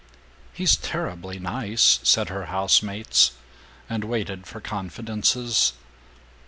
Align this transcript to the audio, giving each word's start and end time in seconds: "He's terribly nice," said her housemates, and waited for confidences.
"He's 0.51 0.77
terribly 0.77 1.37
nice," 1.37 1.99
said 2.01 2.29
her 2.29 2.45
housemates, 2.47 3.33
and 3.87 4.03
waited 4.03 4.47
for 4.47 4.59
confidences. 4.59 5.73